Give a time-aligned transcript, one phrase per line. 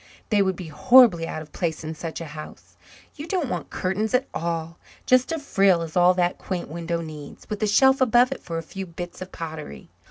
[0.29, 2.75] They would be horribly out of place in such a house.
[3.13, 7.47] You don't want curtains at all just a frill is all that quaint window needs,
[7.51, 9.91] with a shelf above it for a few bits of pottery.